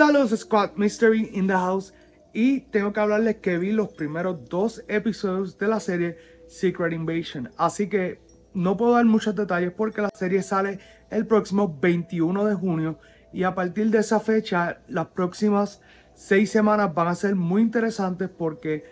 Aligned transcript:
Saludos 0.00 0.30
Squad 0.30 0.76
Mystery 0.76 1.28
in 1.34 1.46
the 1.46 1.52
House. 1.52 1.92
Y 2.32 2.60
tengo 2.70 2.90
que 2.90 3.00
hablarles 3.00 3.36
que 3.36 3.58
vi 3.58 3.70
los 3.70 3.88
primeros 3.92 4.48
dos 4.48 4.82
episodios 4.88 5.58
de 5.58 5.68
la 5.68 5.78
serie 5.78 6.16
Secret 6.48 6.94
Invasion. 6.94 7.50
Así 7.58 7.86
que 7.86 8.18
no 8.54 8.78
puedo 8.78 8.94
dar 8.94 9.04
muchos 9.04 9.34
detalles 9.34 9.72
porque 9.72 10.00
la 10.00 10.08
serie 10.14 10.42
sale 10.42 10.78
el 11.10 11.26
próximo 11.26 11.76
21 11.82 12.46
de 12.46 12.54
junio. 12.54 12.98
Y 13.30 13.42
a 13.42 13.54
partir 13.54 13.90
de 13.90 13.98
esa 13.98 14.20
fecha 14.20 14.80
las 14.88 15.08
próximas 15.08 15.82
seis 16.14 16.50
semanas 16.50 16.94
van 16.94 17.08
a 17.08 17.14
ser 17.14 17.36
muy 17.36 17.60
interesantes 17.60 18.30
porque 18.30 18.84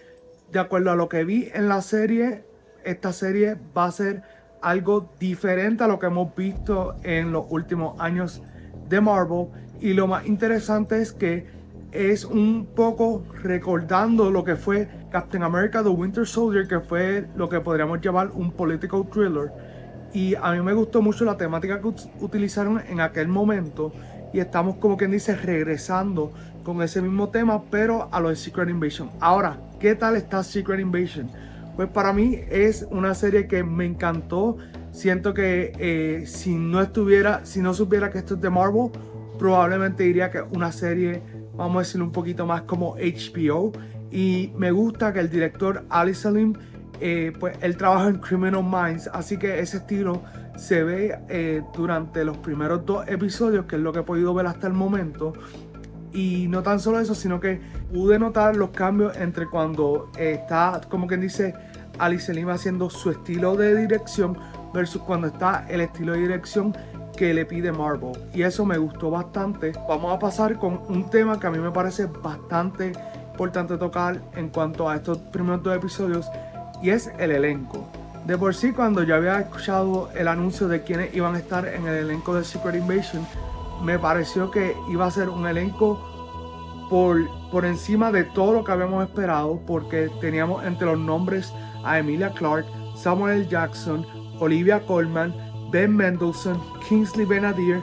de 0.52 0.58
acuerdo 0.58 0.90
a 0.90 0.94
lo 0.94 1.08
que 1.08 1.24
vi 1.24 1.48
en 1.54 1.70
la 1.70 1.80
serie, 1.80 2.44
esta 2.84 3.14
serie 3.14 3.56
va 3.74 3.86
a 3.86 3.92
ser 3.92 4.24
algo 4.60 5.10
diferente 5.18 5.84
a 5.84 5.88
lo 5.88 5.98
que 5.98 6.04
hemos 6.04 6.36
visto 6.36 6.96
en 7.02 7.32
los 7.32 7.46
últimos 7.48 7.98
años 7.98 8.42
de 8.90 9.00
Marvel 9.00 9.46
y 9.80 9.94
lo 9.94 10.06
más 10.06 10.26
interesante 10.26 11.00
es 11.00 11.12
que 11.12 11.46
es 11.92 12.24
un 12.24 12.66
poco 12.74 13.24
recordando 13.42 14.30
lo 14.30 14.44
que 14.44 14.56
fue 14.56 14.88
Captain 15.10 15.42
America 15.42 15.82
The 15.82 15.88
Winter 15.88 16.26
Soldier, 16.26 16.68
que 16.68 16.80
fue 16.80 17.26
lo 17.36 17.48
que 17.48 17.60
podríamos 17.60 18.00
llamar 18.00 18.30
un 18.34 18.52
political 18.52 19.04
thriller. 19.10 19.50
Y 20.12 20.34
a 20.34 20.52
mí 20.52 20.60
me 20.62 20.72
gustó 20.72 21.02
mucho 21.02 21.24
la 21.24 21.36
temática 21.36 21.80
que 21.80 21.88
utilizaron 22.20 22.80
en 22.88 23.00
aquel 23.00 23.28
momento. 23.28 23.92
Y 24.32 24.40
estamos 24.40 24.76
como 24.76 24.96
quien 24.96 25.10
dice 25.10 25.34
regresando 25.36 26.32
con 26.62 26.82
ese 26.82 27.00
mismo 27.00 27.30
tema, 27.30 27.62
pero 27.70 28.08
a 28.12 28.20
lo 28.20 28.28
de 28.28 28.36
Secret 28.36 28.68
Invasion. 28.68 29.10
Ahora, 29.20 29.58
¿qué 29.80 29.94
tal 29.94 30.16
está 30.16 30.42
Secret 30.42 30.80
Invasion? 30.80 31.30
Pues 31.76 31.88
para 31.88 32.12
mí 32.12 32.38
es 32.50 32.86
una 32.90 33.14
serie 33.14 33.46
que 33.46 33.62
me 33.62 33.86
encantó. 33.86 34.58
Siento 34.92 35.32
que 35.32 35.72
eh, 35.78 36.26
si 36.26 36.56
no 36.56 36.82
estuviera, 36.82 37.46
si 37.46 37.60
no 37.60 37.72
supiera 37.72 38.10
que 38.10 38.18
esto 38.18 38.34
es 38.34 38.40
de 38.40 38.50
Marvel, 38.50 38.90
probablemente 39.38 40.02
diría 40.02 40.30
que 40.30 40.42
una 40.42 40.72
serie, 40.72 41.22
vamos 41.54 41.76
a 41.76 41.78
decir, 41.80 42.02
un 42.02 42.12
poquito 42.12 42.46
más 42.46 42.62
como 42.62 42.96
HBO. 42.96 43.72
Y 44.10 44.52
me 44.56 44.70
gusta 44.70 45.12
que 45.12 45.20
el 45.20 45.30
director 45.30 45.84
Ali 45.90 46.14
Salim, 46.14 46.54
eh, 47.00 47.32
pues 47.38 47.56
él 47.60 47.76
trabaja 47.76 48.08
en 48.08 48.18
Criminal 48.18 48.64
Minds, 48.64 49.08
así 49.12 49.36
que 49.38 49.60
ese 49.60 49.78
estilo 49.78 50.22
se 50.56 50.82
ve 50.82 51.18
eh, 51.28 51.62
durante 51.74 52.24
los 52.24 52.36
primeros 52.38 52.84
dos 52.84 53.06
episodios, 53.06 53.66
que 53.66 53.76
es 53.76 53.82
lo 53.82 53.92
que 53.92 54.00
he 54.00 54.02
podido 54.02 54.34
ver 54.34 54.46
hasta 54.46 54.66
el 54.66 54.72
momento. 54.72 55.34
Y 56.12 56.48
no 56.48 56.62
tan 56.62 56.80
solo 56.80 56.98
eso, 57.00 57.14
sino 57.14 57.38
que 57.38 57.60
pude 57.92 58.18
notar 58.18 58.56
los 58.56 58.70
cambios 58.70 59.16
entre 59.16 59.46
cuando 59.46 60.10
está, 60.18 60.80
como 60.88 61.06
quien 61.06 61.20
dice, 61.20 61.54
Ali 61.98 62.18
Selim 62.18 62.48
haciendo 62.48 62.90
su 62.90 63.10
estilo 63.10 63.56
de 63.56 63.76
dirección 63.76 64.36
versus 64.72 65.02
cuando 65.02 65.28
está 65.28 65.66
el 65.68 65.80
estilo 65.80 66.12
de 66.12 66.20
dirección 66.20 66.74
que 67.18 67.34
le 67.34 67.44
pide 67.44 67.72
Marvel. 67.72 68.12
Y 68.32 68.42
eso 68.42 68.64
me 68.64 68.78
gustó 68.78 69.10
bastante. 69.10 69.72
Vamos 69.88 70.14
a 70.14 70.18
pasar 70.20 70.56
con 70.56 70.80
un 70.88 71.10
tema 71.10 71.40
que 71.40 71.48
a 71.48 71.50
mí 71.50 71.58
me 71.58 71.72
parece 71.72 72.06
bastante 72.06 72.92
importante 73.32 73.76
tocar 73.76 74.20
en 74.36 74.48
cuanto 74.48 74.88
a 74.88 74.96
estos 74.96 75.18
primeros 75.18 75.62
dos 75.62 75.76
episodios 75.76 76.30
y 76.80 76.90
es 76.90 77.10
el 77.18 77.32
elenco. 77.32 77.88
De 78.24 78.38
por 78.38 78.54
sí, 78.54 78.72
cuando 78.72 79.02
yo 79.02 79.16
había 79.16 79.40
escuchado 79.40 80.10
el 80.14 80.28
anuncio 80.28 80.68
de 80.68 80.82
quienes 80.82 81.12
iban 81.14 81.34
a 81.34 81.38
estar 81.38 81.66
en 81.66 81.88
el 81.88 81.96
elenco 81.96 82.34
de 82.34 82.44
Secret 82.44 82.76
Invasion, 82.76 83.26
me 83.82 83.98
pareció 83.98 84.50
que 84.50 84.76
iba 84.90 85.06
a 85.06 85.10
ser 85.10 85.28
un 85.28 85.46
elenco 85.46 86.00
por, 86.88 87.28
por 87.50 87.64
encima 87.64 88.12
de 88.12 88.24
todo 88.24 88.52
lo 88.52 88.64
que 88.64 88.72
habíamos 88.72 89.04
esperado, 89.04 89.60
porque 89.66 90.08
teníamos 90.20 90.64
entre 90.64 90.86
los 90.86 90.98
nombres 90.98 91.52
a 91.84 91.98
Emilia 91.98 92.30
Clarke, 92.30 92.68
Samuel. 92.96 93.48
Jackson, 93.48 94.06
Olivia 94.38 94.80
Colman, 94.86 95.34
Ben 95.70 95.94
Mendelsohn, 95.94 96.60
Kingsley 96.88 97.24
Benadir, 97.26 97.82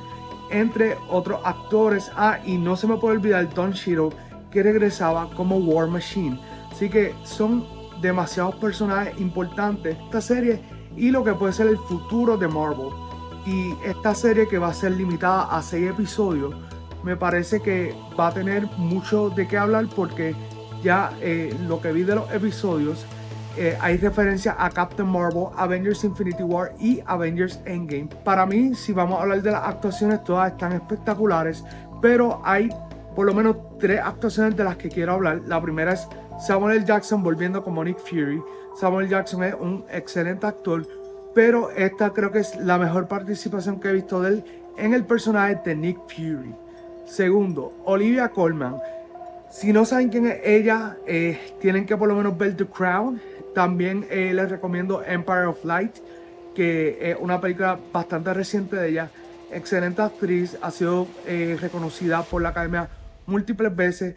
entre 0.51 0.97
otros 1.09 1.39
actores. 1.43 2.11
Ah, 2.15 2.39
y 2.45 2.57
no 2.57 2.75
se 2.75 2.87
me 2.87 2.97
puede 2.97 3.17
olvidar 3.17 3.53
Don 3.53 3.71
Shiro, 3.71 4.09
que 4.51 4.63
regresaba 4.63 5.29
como 5.35 5.57
War 5.57 5.87
Machine. 5.87 6.39
Así 6.71 6.89
que 6.89 7.13
son 7.23 7.65
demasiados 8.01 8.55
personajes 8.55 9.19
importantes 9.19 9.97
esta 10.05 10.21
serie 10.21 10.61
y 10.97 11.11
lo 11.11 11.23
que 11.23 11.33
puede 11.33 11.53
ser 11.53 11.67
el 11.67 11.77
futuro 11.77 12.37
de 12.37 12.47
Marvel. 12.47 12.89
Y 13.45 13.73
esta 13.85 14.15
serie 14.15 14.47
que 14.47 14.57
va 14.57 14.69
a 14.69 14.73
ser 14.73 14.91
limitada 14.91 15.43
a 15.43 15.61
6 15.61 15.91
episodios, 15.91 16.55
me 17.03 17.15
parece 17.15 17.61
que 17.61 17.95
va 18.19 18.27
a 18.27 18.33
tener 18.33 18.65
mucho 18.77 19.29
de 19.29 19.47
qué 19.47 19.57
hablar 19.57 19.87
porque 19.95 20.35
ya 20.83 21.11
eh, 21.21 21.55
lo 21.67 21.79
que 21.79 21.91
vi 21.91 22.03
de 22.03 22.15
los 22.15 22.31
episodios 22.31 23.05
eh, 23.57 23.77
hay 23.79 23.97
referencia 23.97 24.55
a 24.57 24.69
Captain 24.69 25.07
Marvel, 25.07 25.47
Avengers 25.55 26.03
Infinity 26.03 26.43
War 26.43 26.73
y 26.79 27.01
Avengers 27.05 27.59
Endgame. 27.65 28.09
Para 28.23 28.45
mí, 28.45 28.75
si 28.75 28.91
vamos 28.93 29.19
a 29.19 29.23
hablar 29.23 29.41
de 29.41 29.51
las 29.51 29.67
actuaciones, 29.67 30.23
todas 30.23 30.51
están 30.51 30.73
espectaculares, 30.73 31.63
pero 32.01 32.41
hay 32.43 32.69
por 33.15 33.25
lo 33.25 33.33
menos 33.33 33.55
tres 33.79 34.01
actuaciones 34.03 34.55
de 34.57 34.63
las 34.63 34.75
que 34.75 34.89
quiero 34.89 35.13
hablar. 35.13 35.41
La 35.47 35.61
primera 35.61 35.93
es 35.93 36.07
Samuel 36.45 36.77
L. 36.77 36.85
Jackson 36.85 37.23
volviendo 37.23 37.63
como 37.63 37.83
Nick 37.83 37.99
Fury. 37.99 38.41
Samuel. 38.75 39.07
Jackson 39.07 39.43
es 39.43 39.53
un 39.53 39.85
excelente 39.89 40.45
actor, 40.45 40.85
pero 41.33 41.71
esta 41.71 42.11
creo 42.11 42.31
que 42.31 42.39
es 42.39 42.57
la 42.57 42.77
mejor 42.77 43.07
participación 43.07 43.79
que 43.79 43.89
he 43.89 43.93
visto 43.93 44.21
de 44.21 44.29
él 44.29 44.43
en 44.77 44.93
el 44.93 45.05
personaje 45.05 45.59
de 45.63 45.75
Nick 45.75 45.97
Fury. 46.09 46.53
Segundo, 47.05 47.73
Olivia 47.85 48.29
Colman. 48.29 48.75
Si 49.49 49.71
no 49.71 49.85
saben 49.85 50.09
quién 50.09 50.25
es 50.25 50.39
ella, 50.43 50.97
eh, 51.07 51.55
tienen 51.61 51.85
que 51.85 51.95
por 51.95 52.07
lo 52.07 52.15
menos 52.15 52.37
ver 52.37 52.57
The 52.57 52.65
Crown. 52.65 53.21
También 53.53 54.05
eh, 54.09 54.33
les 54.33 54.49
recomiendo 54.49 55.01
Empire 55.03 55.45
of 55.45 55.63
Light, 55.63 55.95
que 56.53 57.11
es 57.11 57.17
una 57.19 57.39
película 57.39 57.79
bastante 57.93 58.33
reciente 58.33 58.75
de 58.75 58.89
ella. 58.89 59.09
Excelente 59.51 60.01
actriz, 60.01 60.57
ha 60.61 60.71
sido 60.71 61.07
eh, 61.25 61.57
reconocida 61.61 62.23
por 62.23 62.41
la 62.41 62.49
academia 62.49 62.89
múltiples 63.27 63.73
veces. 63.73 64.15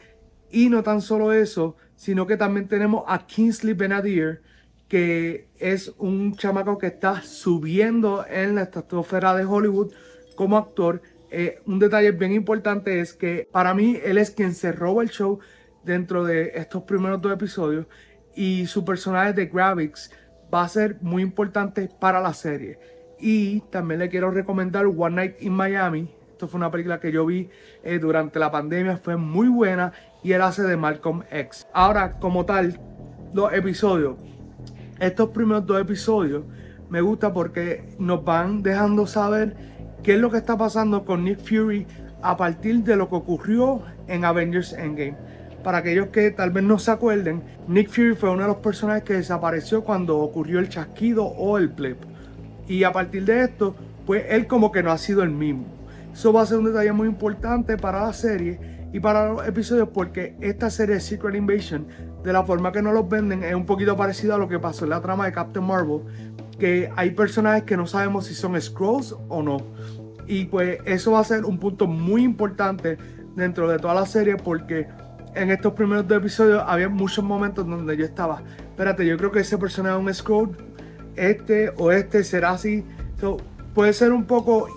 Y 0.50 0.70
no 0.70 0.82
tan 0.82 1.00
solo 1.00 1.32
eso, 1.32 1.76
sino 1.94 2.26
que 2.26 2.36
también 2.36 2.66
tenemos 2.66 3.04
a 3.06 3.26
Kingsley 3.26 3.74
Benadir, 3.74 4.40
que 4.88 5.48
es 5.58 5.92
un 5.98 6.34
chamaco 6.34 6.78
que 6.78 6.86
está 6.86 7.22
subiendo 7.22 8.24
en 8.26 8.54
la 8.54 8.62
estratosfera 8.62 9.34
de 9.34 9.44
Hollywood 9.44 9.92
como 10.34 10.56
actor. 10.56 11.02
Eh, 11.30 11.60
un 11.66 11.78
detalle 11.78 12.12
bien 12.12 12.32
importante 12.32 13.00
es 13.00 13.12
que 13.12 13.48
para 13.50 13.74
mí 13.74 13.98
él 14.02 14.18
es 14.18 14.30
quien 14.30 14.54
se 14.54 14.72
roba 14.72 15.02
el 15.02 15.10
show 15.10 15.38
dentro 15.84 16.24
de 16.24 16.52
estos 16.54 16.82
primeros 16.84 17.20
dos 17.20 17.32
episodios 17.32 17.86
y 18.34 18.66
su 18.66 18.84
personaje 18.84 19.32
de 19.32 19.46
Gravix 19.46 20.10
va 20.52 20.62
a 20.62 20.68
ser 20.68 20.98
muy 21.00 21.22
importante 21.22 21.88
para 22.00 22.20
la 22.20 22.32
serie. 22.32 22.78
Y 23.18 23.60
también 23.70 24.00
le 24.00 24.08
quiero 24.08 24.30
recomendar 24.30 24.86
One 24.86 25.16
Night 25.16 25.36
in 25.40 25.52
Miami. 25.52 26.14
Esto 26.30 26.46
fue 26.46 26.58
una 26.58 26.70
película 26.70 27.00
que 27.00 27.10
yo 27.10 27.26
vi 27.26 27.50
eh, 27.82 27.98
durante 27.98 28.38
la 28.38 28.50
pandemia, 28.50 28.96
fue 28.96 29.16
muy 29.16 29.48
buena 29.48 29.92
y 30.22 30.32
él 30.32 30.42
hace 30.42 30.62
de 30.62 30.76
Malcolm 30.76 31.24
X. 31.30 31.66
Ahora, 31.72 32.18
como 32.20 32.46
tal, 32.46 32.80
los 33.34 33.52
episodios. 33.52 34.16
Estos 35.00 35.30
primeros 35.30 35.66
dos 35.66 35.80
episodios 35.80 36.44
me 36.88 37.00
gusta 37.00 37.32
porque 37.32 37.84
nos 37.98 38.24
van 38.24 38.62
dejando 38.62 39.06
saber 39.06 39.56
qué 40.02 40.14
es 40.14 40.20
lo 40.20 40.30
que 40.30 40.38
está 40.38 40.56
pasando 40.56 41.04
con 41.04 41.24
Nick 41.24 41.40
Fury 41.40 41.86
a 42.22 42.36
partir 42.36 42.82
de 42.82 42.96
lo 42.96 43.08
que 43.08 43.16
ocurrió 43.16 43.82
en 44.06 44.24
Avengers 44.24 44.72
Endgame. 44.72 45.16
Para 45.62 45.78
aquellos 45.78 46.08
que 46.08 46.30
tal 46.30 46.50
vez 46.50 46.64
no 46.64 46.78
se 46.78 46.90
acuerden, 46.90 47.42
Nick 47.66 47.90
Fury 47.90 48.14
fue 48.14 48.30
uno 48.30 48.42
de 48.42 48.48
los 48.48 48.58
personajes 48.58 49.02
que 49.02 49.14
desapareció 49.14 49.84
cuando 49.84 50.18
ocurrió 50.18 50.60
el 50.60 50.68
chasquido 50.68 51.24
o 51.24 51.58
el 51.58 51.68
blip. 51.68 51.98
Y 52.68 52.84
a 52.84 52.92
partir 52.92 53.24
de 53.24 53.42
esto, 53.42 53.74
pues 54.06 54.24
él 54.28 54.46
como 54.46 54.72
que 54.72 54.82
no 54.82 54.92
ha 54.92 54.98
sido 54.98 55.22
el 55.22 55.30
mismo. 55.30 55.66
Eso 56.12 56.32
va 56.32 56.42
a 56.42 56.46
ser 56.46 56.58
un 56.58 56.64
detalle 56.64 56.92
muy 56.92 57.08
importante 57.08 57.76
para 57.76 58.02
la 58.02 58.12
serie 58.12 58.58
y 58.92 59.00
para 59.00 59.32
los 59.32 59.46
episodios 59.46 59.88
porque 59.92 60.36
esta 60.40 60.70
serie 60.70 61.00
Secret 61.00 61.34
Invasion, 61.34 61.86
de 62.24 62.32
la 62.32 62.42
forma 62.42 62.72
que 62.72 62.82
nos 62.82 62.94
los 62.94 63.08
venden, 63.08 63.44
es 63.44 63.54
un 63.54 63.66
poquito 63.66 63.96
parecido 63.96 64.34
a 64.34 64.38
lo 64.38 64.48
que 64.48 64.58
pasó 64.58 64.84
en 64.84 64.90
la 64.90 65.00
trama 65.00 65.26
de 65.26 65.32
Captain 65.32 65.64
Marvel, 65.64 66.00
que 66.58 66.90
hay 66.96 67.10
personajes 67.10 67.62
que 67.62 67.76
no 67.76 67.86
sabemos 67.86 68.26
si 68.26 68.34
son 68.34 68.60
Scrolls 68.60 69.14
o 69.28 69.42
no. 69.42 69.58
Y 70.26 70.46
pues 70.46 70.80
eso 70.84 71.12
va 71.12 71.20
a 71.20 71.24
ser 71.24 71.44
un 71.44 71.58
punto 71.58 71.86
muy 71.86 72.22
importante 72.22 72.98
dentro 73.34 73.68
de 73.68 73.78
toda 73.78 73.94
la 73.94 74.04
serie 74.04 74.36
porque 74.36 74.88
en 75.34 75.50
estos 75.50 75.72
primeros 75.72 76.06
dos 76.06 76.18
episodios 76.18 76.62
había 76.66 76.88
muchos 76.88 77.24
momentos 77.24 77.66
donde 77.66 77.96
yo 77.96 78.04
estaba, 78.04 78.42
espérate, 78.58 79.06
yo 79.06 79.16
creo 79.16 79.30
que 79.30 79.40
ese 79.40 79.56
personaje 79.56 79.96
es 79.96 80.02
un 80.02 80.12
Scroll, 80.12 80.56
este 81.16 81.70
o 81.76 81.92
este 81.92 82.24
será 82.24 82.50
así. 82.50 82.84
puede 83.74 83.92
ser 83.92 84.12
un 84.12 84.24
poco 84.24 84.68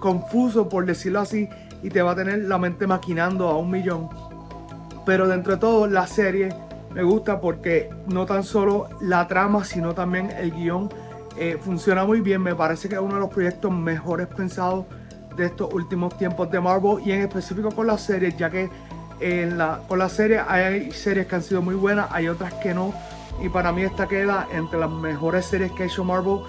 confuso 0.00 0.68
por 0.68 0.86
decirlo 0.86 1.20
así 1.20 1.48
y 1.82 1.90
te 1.90 2.02
va 2.02 2.12
a 2.12 2.16
tener 2.16 2.40
la 2.40 2.58
mente 2.58 2.86
maquinando 2.86 3.48
a 3.48 3.56
un 3.56 3.70
millón. 3.70 4.08
Pero 5.06 5.28
dentro 5.28 5.54
de 5.54 5.58
todo 5.58 5.86
la 5.86 6.06
serie 6.06 6.50
me 6.94 7.02
gusta 7.02 7.40
porque 7.40 7.88
no 8.06 8.26
tan 8.26 8.42
solo 8.42 8.88
la 9.00 9.28
trama, 9.28 9.64
sino 9.64 9.94
también 9.94 10.30
el 10.30 10.50
guion 10.50 10.90
eh, 11.36 11.58
funciona 11.60 12.04
muy 12.04 12.20
bien. 12.20 12.42
Me 12.42 12.54
parece 12.54 12.88
que 12.88 12.94
es 12.94 13.00
uno 13.00 13.14
de 13.14 13.20
los 13.20 13.30
proyectos 13.30 13.72
mejores 13.72 14.26
pensados 14.28 14.86
de 15.36 15.46
estos 15.46 15.72
últimos 15.72 16.16
tiempos 16.18 16.50
de 16.50 16.60
Marvel 16.60 16.98
y 17.04 17.12
en 17.12 17.22
específico 17.22 17.70
con 17.70 17.86
la 17.86 17.96
serie, 17.98 18.34
ya 18.36 18.50
que 18.50 18.68
la, 19.20 19.82
con 19.86 19.98
la 19.98 20.08
serie 20.08 20.40
hay 20.40 20.90
series 20.92 21.26
que 21.26 21.34
han 21.34 21.42
sido 21.42 21.62
muy 21.62 21.74
buenas, 21.74 22.08
hay 22.10 22.28
otras 22.28 22.54
que 22.54 22.74
no. 22.74 22.92
Y 23.42 23.48
para 23.48 23.72
mí 23.72 23.82
esta 23.82 24.06
queda 24.06 24.48
entre 24.52 24.78
las 24.78 24.90
mejores 24.90 25.46
series 25.46 25.72
que 25.72 25.84
ha 25.84 25.86
hecho 25.86 26.04
Marvel 26.04 26.40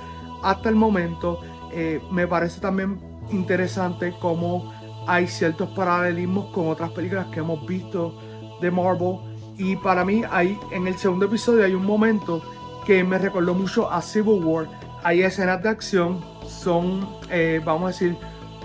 hasta 0.44 0.70
el 0.70 0.76
momento. 0.76 1.40
Eh, 1.72 2.02
me 2.12 2.28
parece 2.28 2.60
también 2.60 3.00
interesante 3.32 4.14
cómo 4.20 4.74
hay 5.08 5.28
ciertos 5.28 5.70
paralelismos 5.70 6.52
con 6.54 6.68
otras 6.68 6.92
películas 6.92 7.28
que 7.28 7.40
hemos 7.40 7.66
visto 7.66 8.18
de 8.62 8.72
Marvel. 8.72 9.18
Y 9.58 9.76
para 9.78 10.04
mí, 10.04 10.24
hay, 10.30 10.58
en 10.72 10.88
el 10.88 10.98
segundo 10.98 11.26
episodio 11.26 11.64
hay 11.64 11.74
un 11.74 11.86
momento 11.86 12.42
que 12.86 13.04
me 13.04 13.18
recordó 13.18 13.54
mucho 13.54 13.92
a 13.92 14.02
Civil 14.02 14.44
War. 14.44 14.68
Hay 15.04 15.22
escenas 15.24 15.62
de 15.64 15.70
acción, 15.70 16.24
son, 16.48 17.08
eh, 17.30 17.62
vamos 17.64 17.84
a 17.84 17.88
decir, 17.88 18.18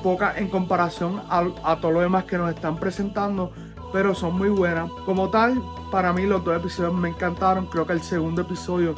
pocas 0.03 0.37
en 0.39 0.49
comparación 0.49 1.23
a, 1.29 1.47
a 1.65 1.81
todo 1.81 1.93
lo 1.93 2.01
demás 2.01 2.25
que 2.25 2.39
nos 2.39 2.51
están 2.55 2.77
presentando, 2.77 3.53
pero 3.93 4.15
son 4.15 4.37
muy 4.37 4.49
buenas. 4.49 4.91
Como 5.05 5.31
tal, 5.31 5.63
para 5.91 6.13
mí 6.13 6.27
los 6.27 6.45
dos 6.45 6.57
episodios 6.57 6.95
me 6.95 7.09
encantaron. 7.09 7.67
Creo 7.67 7.87
que 7.87 7.93
el 7.93 8.03
segundo 8.03 8.43
episodio 8.43 8.95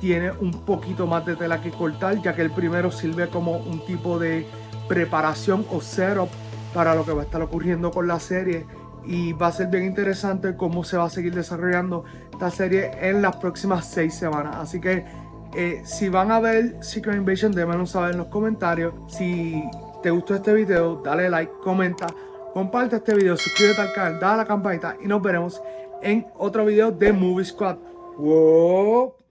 tiene 0.00 0.32
un 0.32 0.50
poquito 0.64 1.06
más 1.06 1.24
de 1.24 1.36
tela 1.36 1.62
que 1.62 1.70
cortar, 1.70 2.20
ya 2.22 2.34
que 2.34 2.42
el 2.42 2.50
primero 2.50 2.90
sirve 2.90 3.28
como 3.28 3.56
un 3.58 3.84
tipo 3.86 4.18
de 4.18 4.46
preparación 4.88 5.64
o 5.70 5.80
setup 5.80 6.28
para 6.74 6.94
lo 6.94 7.04
que 7.04 7.12
va 7.12 7.22
a 7.22 7.24
estar 7.24 7.40
ocurriendo 7.40 7.90
con 7.90 8.08
la 8.08 8.18
serie 8.18 8.66
y 9.04 9.32
va 9.32 9.48
a 9.48 9.52
ser 9.52 9.68
bien 9.68 9.84
interesante 9.84 10.56
cómo 10.56 10.84
se 10.84 10.96
va 10.96 11.04
a 11.04 11.10
seguir 11.10 11.34
desarrollando 11.34 12.04
esta 12.32 12.50
serie 12.50 12.90
en 13.00 13.22
las 13.22 13.36
próximas 13.36 13.86
seis 13.86 14.14
semanas. 14.14 14.56
Así 14.56 14.80
que 14.80 15.04
eh, 15.54 15.82
si 15.84 16.08
van 16.08 16.30
a 16.30 16.40
ver 16.40 16.82
Secret 16.82 17.16
Invasion, 17.16 17.52
déjenmelo 17.52 17.86
saber 17.86 18.12
en 18.12 18.18
los 18.18 18.28
comentarios. 18.28 18.94
Si 19.08 19.62
te 20.02 20.10
gustó 20.10 20.34
este 20.34 20.52
video, 20.52 20.96
dale 20.96 21.28
like, 21.28 21.52
comenta, 21.62 22.06
comparte 22.52 22.96
este 22.96 23.14
video, 23.14 23.36
suscríbete 23.36 23.80
al 23.80 23.92
canal, 23.92 24.20
dale 24.20 24.34
a 24.34 24.36
la 24.38 24.46
campanita 24.46 24.96
y 25.02 25.06
nos 25.06 25.22
veremos 25.22 25.62
en 26.02 26.26
otro 26.36 26.64
video 26.64 26.90
de 26.90 27.12
Movie 27.12 27.44
Squad. 27.44 27.76
¡Wow! 28.18 29.21